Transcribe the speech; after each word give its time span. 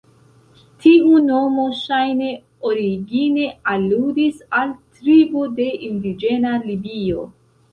Tiu 0.85 1.19
nomo 1.25 1.65
ŝajne 1.81 2.31
origine 2.69 3.45
aludis 3.75 4.41
al 4.63 4.75
tribo 4.97 5.45
de 5.61 5.69
indiĝena 5.91 6.57
Libio. 6.69 7.29